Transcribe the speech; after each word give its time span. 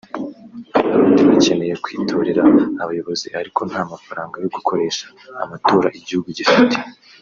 Abarundi 0.79 1.21
bakeneye 1.29 1.73
kwitorera 1.83 2.43
Abayobozi 2.83 3.27
ariko 3.39 3.61
nta 3.69 3.81
mafaranga 3.91 4.35
yo 4.43 4.49
gukoresha 4.55 5.05
amatora 5.43 5.87
igihugu 5.99 6.29
gifite 6.39 6.75